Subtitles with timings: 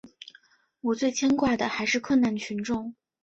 [0.81, 2.95] 我最牵挂的还是困难群众。